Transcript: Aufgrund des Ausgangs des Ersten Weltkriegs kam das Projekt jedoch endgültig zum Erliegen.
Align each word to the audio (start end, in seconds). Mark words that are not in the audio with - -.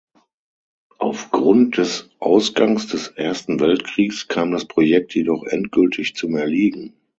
Aufgrund 0.97 1.77
des 1.77 2.09
Ausgangs 2.17 2.87
des 2.87 3.09
Ersten 3.09 3.59
Weltkriegs 3.59 4.27
kam 4.27 4.49
das 4.49 4.65
Projekt 4.65 5.13
jedoch 5.13 5.43
endgültig 5.43 6.15
zum 6.15 6.35
Erliegen. 6.37 6.95